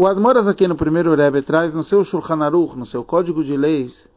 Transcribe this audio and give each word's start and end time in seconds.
O 0.00 0.06
Admoras 0.06 0.46
aqui 0.46 0.68
no 0.68 0.76
primeiro 0.76 1.12
Rebbe 1.16 1.42
traz 1.42 1.74
no 1.74 1.82
seu 1.82 2.04
Shulchan 2.04 2.44
Aruch, 2.44 2.78
no 2.78 2.86
seu 2.86 3.02
código 3.02 3.42
de 3.42 3.56
leis, 3.56 4.08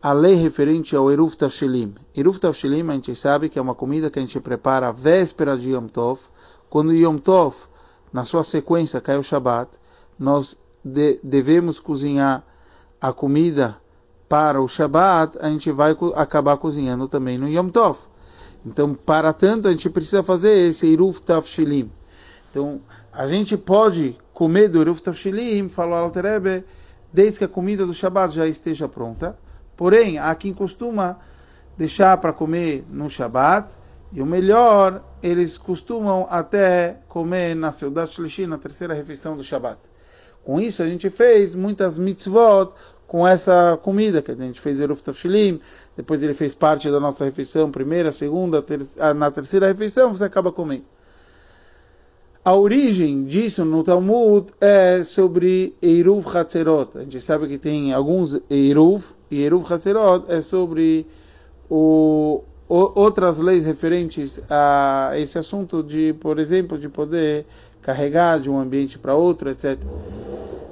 a 0.00 0.12
lei 0.12 0.36
referente 0.36 0.94
ao 0.94 1.10
Eruf 1.10 1.36
Tavshilim. 1.36 1.96
Eruf 2.14 2.38
Tavshilim 2.38 2.88
a 2.88 2.92
gente 2.92 3.12
sabe 3.16 3.48
que 3.48 3.58
é 3.58 3.62
uma 3.62 3.74
comida 3.74 4.08
que 4.08 4.20
a 4.20 4.22
gente 4.22 4.38
prepara 4.38 4.86
à 4.86 4.92
véspera 4.92 5.58
de 5.58 5.72
Yom 5.72 5.88
Tov. 5.88 6.20
Quando 6.70 6.94
Yom 6.94 7.18
Tov, 7.18 7.56
na 8.12 8.24
sua 8.24 8.44
sequência, 8.44 9.00
cai 9.00 9.18
o 9.18 9.22
Shabbat, 9.24 9.68
nós 10.16 10.56
de, 10.84 11.18
devemos 11.24 11.80
cozinhar 11.80 12.44
a 13.00 13.12
comida 13.12 13.78
para 14.28 14.62
o 14.62 14.68
Shabbat, 14.68 15.38
a 15.40 15.48
gente 15.48 15.72
vai 15.72 15.96
acabar 16.14 16.56
cozinhando 16.56 17.08
também 17.08 17.36
no 17.36 17.48
Yom 17.48 17.68
Tov. 17.68 17.98
Então, 18.64 18.94
para 18.94 19.32
tanto, 19.32 19.66
a 19.66 19.72
gente 19.72 19.90
precisa 19.90 20.22
fazer 20.22 20.68
esse 20.68 20.86
Eruf 20.86 21.20
Tavshilim. 21.20 21.90
Então, 22.48 22.80
a 23.12 23.26
gente 23.26 23.56
pode 23.56 24.16
comer 24.36 24.68
do 24.68 24.82
Eruf 24.82 25.00
Tavshilim, 25.00 25.66
falou 25.66 25.94
Alterebe, 25.94 26.62
desde 27.10 27.38
que 27.38 27.44
a 27.46 27.48
comida 27.48 27.86
do 27.86 27.94
Shabbat 27.94 28.34
já 28.34 28.46
esteja 28.46 28.86
pronta. 28.86 29.34
Porém, 29.74 30.18
há 30.18 30.34
quem 30.34 30.52
costuma 30.52 31.18
deixar 31.74 32.18
para 32.18 32.34
comer 32.34 32.84
no 32.90 33.08
Shabbat, 33.08 33.74
e 34.12 34.20
o 34.20 34.26
melhor, 34.26 35.02
eles 35.22 35.56
costumam 35.56 36.26
até 36.28 36.98
comer 37.08 37.56
na 37.56 37.72
Seudat 37.72 38.12
Shlishi, 38.12 38.46
na 38.46 38.58
terceira 38.58 38.92
refeição 38.92 39.38
do 39.38 39.42
Shabbat. 39.42 39.78
Com 40.44 40.60
isso, 40.60 40.82
a 40.82 40.86
gente 40.86 41.08
fez 41.08 41.54
muitas 41.54 41.98
mitzvot 41.98 42.74
com 43.06 43.26
essa 43.26 43.80
comida, 43.82 44.20
que 44.20 44.32
a 44.32 44.34
gente 44.34 44.60
fez 44.60 44.78
Eruf 44.78 45.02
Tafshilim, 45.02 45.62
depois 45.96 46.22
ele 46.22 46.34
fez 46.34 46.54
parte 46.54 46.90
da 46.90 47.00
nossa 47.00 47.24
refeição, 47.24 47.70
primeira, 47.70 48.12
segunda, 48.12 48.60
ter 48.60 48.86
ah, 48.98 49.14
na 49.14 49.30
terceira 49.30 49.66
refeição 49.66 50.14
você 50.14 50.24
acaba 50.24 50.52
comendo. 50.52 50.84
A 52.46 52.54
origem 52.54 53.24
disso 53.24 53.64
no 53.64 53.82
Talmud 53.82 54.52
é 54.60 55.02
sobre 55.02 55.74
Eruv 55.82 56.24
Hatzerot. 56.28 56.96
A 56.96 57.00
gente 57.00 57.20
sabe 57.20 57.48
que 57.48 57.58
tem 57.58 57.92
alguns 57.92 58.40
Eruv, 58.48 59.02
e 59.28 59.42
Eruv 59.42 59.66
Hatzerot 59.68 60.26
é 60.28 60.40
sobre 60.40 61.04
o, 61.68 62.44
o, 62.68 63.00
outras 63.00 63.38
leis 63.40 63.66
referentes 63.66 64.40
a 64.48 65.10
esse 65.16 65.36
assunto 65.36 65.82
de, 65.82 66.12
por 66.20 66.38
exemplo, 66.38 66.78
de 66.78 66.88
poder 66.88 67.46
carregar 67.82 68.38
de 68.38 68.48
um 68.48 68.60
ambiente 68.60 68.96
para 68.96 69.16
outro, 69.16 69.50
etc. 69.50 69.76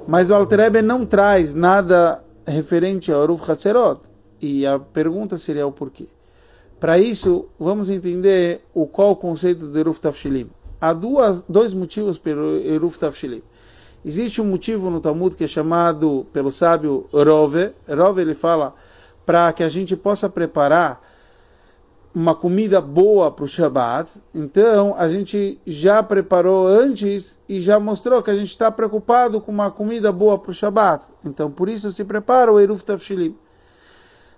Mas 0.07 0.29
o 0.29 0.33
Alter 0.33 0.81
não 0.81 1.05
traz 1.05 1.53
nada 1.53 2.23
referente 2.47 3.11
ao 3.11 3.21
Eruv 3.21 3.51
Hatzerot. 3.51 3.99
E 4.41 4.65
a 4.65 4.79
pergunta 4.79 5.37
seria 5.37 5.67
o 5.67 5.73
porquê. 5.73 6.07
Para 6.79 6.97
isso, 6.97 7.47
vamos 7.59 7.89
entender 7.89 8.61
o 8.73 8.87
qual 8.87 9.11
o 9.11 9.15
conceito 9.17 9.67
do 9.67 9.77
Eruv 9.77 9.99
Tafshilim. 9.99 10.49
Há 10.85 10.93
duas, 10.93 11.41
dois 11.49 11.73
motivos 11.73 12.19
pelo 12.19 12.57
Eruf 12.57 12.99
Tafshilim. 12.99 13.41
Existe 14.05 14.39
um 14.39 14.45
motivo 14.45 14.91
no 14.91 15.01
Talmud 15.01 15.35
que 15.35 15.43
é 15.43 15.47
chamado 15.47 16.27
pelo 16.31 16.51
sábio 16.51 17.09
Rove. 17.11 17.71
Rove 17.89 18.21
ele 18.21 18.35
fala 18.35 18.75
para 19.25 19.51
que 19.51 19.63
a 19.63 19.67
gente 19.67 19.95
possa 19.95 20.29
preparar 20.29 21.01
uma 22.13 22.35
comida 22.35 22.79
boa 22.79 23.31
para 23.31 23.45
o 23.45 23.47
Shabbat. 23.47 24.11
Então 24.31 24.93
a 24.95 25.09
gente 25.09 25.59
já 25.65 26.03
preparou 26.03 26.67
antes 26.67 27.39
e 27.49 27.59
já 27.59 27.79
mostrou 27.79 28.21
que 28.21 28.29
a 28.29 28.35
gente 28.35 28.49
está 28.49 28.69
preocupado 28.69 29.41
com 29.41 29.51
uma 29.51 29.71
comida 29.71 30.11
boa 30.11 30.37
para 30.37 30.51
o 30.51 30.53
Shabbat. 30.53 31.03
Então 31.25 31.49
por 31.49 31.67
isso 31.67 31.91
se 31.91 32.05
prepara 32.05 32.53
o 32.53 32.59
Eruf 32.59 32.85
Tafshilim. 32.85 33.35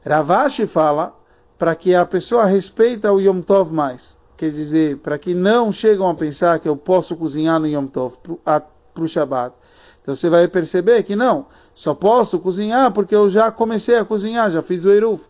Ravashi 0.06 0.66
fala 0.66 1.14
para 1.58 1.76
que 1.76 1.94
a 1.94 2.06
pessoa 2.06 2.46
respeita 2.46 3.12
o 3.12 3.20
Yom 3.20 3.42
Tov 3.42 3.74
mais 3.74 4.18
quer 4.38 4.52
dizer, 4.52 4.98
para 4.98 5.18
que 5.18 5.34
não 5.34 5.72
chegam 5.72 6.08
a 6.08 6.14
pensar 6.14 6.60
que 6.60 6.70
eu 6.70 6.78
posso 6.78 7.16
cozinhar 7.16 7.60
no 7.60 7.68
Yom 7.68 7.88
Tov 7.88 8.16
para 8.44 9.04
o 9.04 9.08
Shabbat. 9.08 9.56
Então 10.02 10.16
você 10.16 10.30
vai 10.30 10.48
perceber 10.48 11.04
que 11.04 11.16
não, 11.16 11.48
só 11.76 11.94
posso 11.94 12.40
cozinhar 12.40 12.92
porque 12.94 13.16
eu 13.16 13.28
já 13.28 13.52
comecei 13.52 13.98
a 13.98 14.06
cozinhar, 14.06 14.50
já 14.52 14.62
fiz 14.62 14.86
o 14.86 14.92
Eruf. 14.92 15.26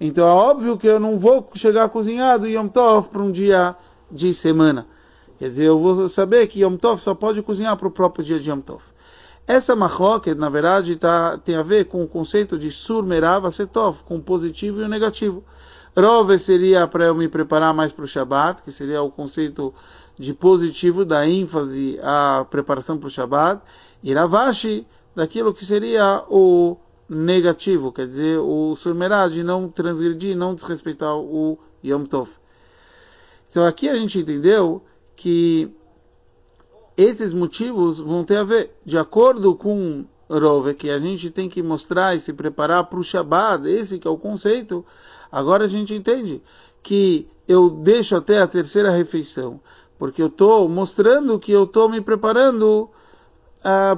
Então 0.00 0.26
é 0.26 0.30
óbvio 0.30 0.78
que 0.78 0.86
eu 0.86 0.98
não 0.98 1.18
vou 1.18 1.46
chegar 1.54 1.84
a 1.84 1.88
cozinhar 1.88 2.38
do 2.38 2.46
Yom 2.46 2.68
Tov 2.68 3.08
para 3.08 3.20
um 3.20 3.30
dia 3.30 3.76
de 4.10 4.32
semana. 4.32 4.86
Quer 5.38 5.50
dizer, 5.50 5.64
eu 5.64 5.78
vou 5.78 6.08
saber 6.08 6.46
que 6.46 6.60
Yom 6.60 6.76
Tov 6.76 7.02
só 7.02 7.14
pode 7.14 7.42
cozinhar 7.42 7.76
para 7.76 7.88
o 7.88 7.90
próprio 7.90 8.24
dia 8.24 8.38
de 8.38 8.48
Yom 8.48 8.60
Tov. 8.60 8.82
Essa 9.46 9.74
machloket, 9.74 10.38
na 10.38 10.48
verdade, 10.48 10.94
tá, 10.94 11.36
tem 11.36 11.56
a 11.56 11.62
ver 11.64 11.86
com 11.86 12.02
o 12.02 12.08
conceito 12.08 12.56
de 12.56 12.70
surmerav 12.70 13.50
setov, 13.50 13.98
com 14.04 14.16
o 14.16 14.22
positivo 14.22 14.80
e 14.80 14.84
o 14.84 14.88
negativo. 14.88 15.44
Rove 15.96 16.38
seria 16.38 16.86
para 16.86 17.04
eu 17.04 17.14
me 17.14 17.28
preparar 17.28 17.74
mais 17.74 17.92
para 17.92 18.04
o 18.04 18.08
Shabat, 18.08 18.62
que 18.62 18.72
seria 18.72 19.02
o 19.02 19.10
conceito 19.10 19.74
de 20.18 20.32
positivo, 20.32 21.04
da 21.04 21.26
ênfase 21.26 21.98
à 22.02 22.46
preparação 22.50 22.96
para 22.96 23.08
o 23.08 23.10
Shabat. 23.10 23.62
E 24.02 24.14
Ravashi, 24.14 24.86
daquilo 25.14 25.52
que 25.52 25.64
seria 25.64 26.24
o 26.30 26.76
negativo, 27.08 27.92
quer 27.92 28.06
dizer, 28.06 28.38
o 28.38 28.74
surmerá 28.74 29.28
de 29.28 29.42
não 29.42 29.68
transgredir, 29.68 30.34
não 30.36 30.54
desrespeitar 30.54 31.14
o 31.16 31.58
Yom 31.84 32.04
Tov. 32.04 32.30
Então 33.50 33.64
aqui 33.66 33.86
a 33.88 33.94
gente 33.94 34.18
entendeu 34.18 34.82
que 35.14 35.70
esses 36.96 37.34
motivos 37.34 37.98
vão 37.98 38.24
ter 38.24 38.36
a 38.36 38.44
ver, 38.44 38.74
de 38.84 38.96
acordo 38.96 39.54
com 39.54 40.06
Rove, 40.38 40.74
que 40.74 40.90
a 40.90 40.98
gente 40.98 41.30
tem 41.30 41.48
que 41.48 41.62
mostrar 41.62 42.14
e 42.14 42.20
se 42.20 42.32
preparar 42.32 42.84
para 42.84 42.98
o 42.98 43.04
Shabbat, 43.04 43.68
esse 43.68 43.98
que 43.98 44.06
é 44.06 44.10
o 44.10 44.16
conceito, 44.16 44.84
Agora 45.32 45.64
a 45.64 45.68
gente 45.68 45.94
entende 45.94 46.42
que 46.82 47.26
eu 47.48 47.70
deixo 47.70 48.14
até 48.14 48.38
a 48.38 48.46
terceira 48.46 48.90
refeição, 48.90 49.58
porque 49.98 50.20
eu 50.20 50.26
estou 50.26 50.68
mostrando 50.68 51.40
que 51.40 51.50
eu 51.50 51.64
estou 51.64 51.88
me 51.88 52.02
preparando 52.02 52.90
uh, 53.60 53.96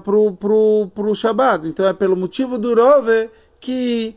para 0.93 1.11
o 1.11 1.15
Shabbat. 1.15 1.67
Então 1.67 1.85
é 1.85 1.93
pelo 1.93 2.15
motivo 2.15 2.57
do 2.57 2.73
Rove 2.73 3.29
que, 3.59 4.15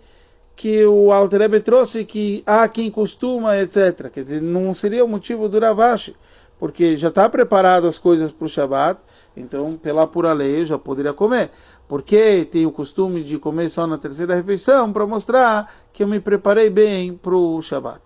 que 0.55 0.85
o 0.85 1.11
Alter 1.11 1.49
trouxe 1.63 2.05
que 2.05 2.43
há 2.45 2.67
quem 2.69 2.91
costuma, 2.91 3.57
etc. 3.57 4.11
Quer 4.11 4.23
dizer, 4.23 4.41
não 4.41 4.75
seria 4.75 5.03
o 5.03 5.07
motivo 5.07 5.49
do 5.49 5.57
Ravashi, 5.57 6.15
porque 6.59 6.95
já 6.95 7.07
está 7.07 7.27
preparado 7.27 7.87
as 7.87 7.97
coisas 7.97 8.31
para 8.31 8.45
o 8.45 8.49
Shabbat, 8.49 9.01
então 9.37 9.77
pela 9.77 10.07
pura 10.07 10.33
lei 10.33 10.61
eu 10.61 10.65
já 10.65 10.77
poderia 10.77 11.13
comer 11.13 11.51
porque 11.87 12.45
tenho 12.45 12.69
o 12.69 12.71
costume 12.71 13.23
de 13.23 13.39
comer 13.39 13.69
só 13.69 13.87
na 13.87 13.97
terceira 13.97 14.35
refeição 14.35 14.91
para 14.91 15.07
mostrar 15.07 15.71
que 15.93 16.03
eu 16.03 16.07
me 16.07 16.19
preparei 16.19 16.69
bem 16.69 17.15
para 17.15 17.35
o 17.35 17.61
Shabat. 17.61 18.01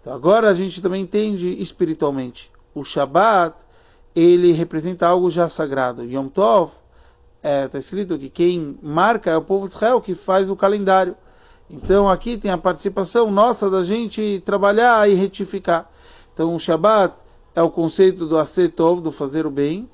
Então 0.00 0.14
agora 0.14 0.48
a 0.48 0.54
gente 0.54 0.80
também 0.80 1.02
entende 1.02 1.60
espiritualmente. 1.60 2.52
O 2.74 2.84
Shabat, 2.84 3.56
ele 4.14 4.52
representa 4.52 5.08
algo 5.08 5.30
já 5.30 5.48
sagrado. 5.48 6.04
Yom 6.04 6.28
Tov, 6.28 6.72
está 7.38 7.48
é, 7.48 7.68
tá 7.68 7.78
escrito 7.78 8.18
que 8.18 8.30
quem 8.30 8.78
marca 8.80 9.30
é 9.30 9.36
o 9.36 9.42
povo 9.42 9.66
de 9.66 9.74
Israel, 9.74 10.00
que 10.00 10.14
faz 10.14 10.48
o 10.48 10.54
calendário. 10.54 11.16
Então 11.68 12.08
aqui 12.08 12.36
tem 12.36 12.50
a 12.50 12.58
participação 12.58 13.30
nossa 13.30 13.68
da 13.68 13.82
gente 13.82 14.40
trabalhar 14.44 15.08
e 15.10 15.14
retificar. 15.14 15.90
Então 16.32 16.54
o 16.54 16.60
Shabat 16.60 17.14
é 17.54 17.62
o 17.62 17.70
conceito 17.70 18.26
do 18.26 18.38
Asetov, 18.38 19.00
do 19.00 19.10
fazer 19.10 19.46
o 19.46 19.50
bem, 19.50 19.88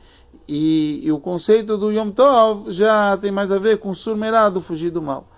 e, 0.46 1.00
e, 1.04 1.12
o 1.12 1.20
conceito 1.20 1.78
do 1.78 1.92
Yom 1.92 2.10
Tov 2.10 2.72
já 2.72 3.16
tem 3.16 3.30
mais 3.30 3.52
a 3.52 3.58
ver 3.58 3.78
com 3.78 3.94
surmerado, 3.94 4.60
fugir 4.60 4.90
do 4.90 5.00
mal. 5.00 5.28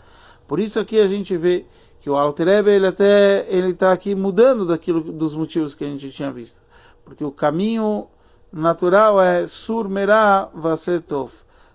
Por 0.48 0.58
isso 0.58 0.78
aqui 0.78 0.98
a 1.00 1.06
gente 1.06 1.36
vê 1.36 1.66
que 2.00 2.10
o 2.10 2.16
Alter 2.16 2.48
Ebe, 2.48 2.70
ele 2.70 2.86
até 2.86 3.46
ele 3.48 3.70
está 3.70 3.92
aqui 3.92 4.14
mudando 4.14 4.66
daquilo 4.66 5.00
dos 5.00 5.34
motivos 5.34 5.74
que 5.74 5.84
a 5.84 5.86
gente 5.86 6.10
tinha 6.10 6.32
visto, 6.32 6.62
porque 7.04 7.24
o 7.24 7.30
caminho 7.30 8.06
natural 8.52 9.20
é 9.20 9.46
surmerá 9.46 10.48
vasetov, 10.54 11.30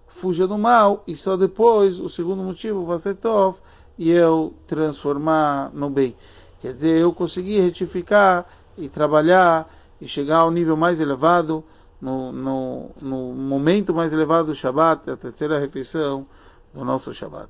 fuja 0.07 0.47
do 0.47 0.57
mal 0.57 1.03
e 1.07 1.15
só 1.15 1.37
depois 1.37 1.99
o 1.99 2.09
segundo 2.09 2.43
motivo 2.43 2.85
vasetov 2.85 3.57
e 3.97 4.11
eu 4.11 4.53
transformar 4.67 5.71
no 5.73 5.89
bem. 5.89 6.15
Quer 6.59 6.73
dizer, 6.73 6.99
eu 6.99 7.13
conseguir 7.13 7.59
retificar 7.61 8.47
e 8.77 8.89
trabalhar 8.89 9.71
e 10.01 10.07
chegar 10.07 10.39
ao 10.39 10.51
nível 10.51 10.75
mais 10.75 10.99
elevado 10.99 11.63
no, 12.01 12.31
no, 12.31 12.91
no 13.01 13.33
momento 13.33 13.93
mais 13.93 14.13
elevado 14.13 14.47
do 14.47 14.55
Shabat, 14.55 15.09
a 15.09 15.17
terceira 15.17 15.59
refeição 15.59 16.27
do 16.73 16.85
nosso 16.85 17.13
Shabat. 17.13 17.49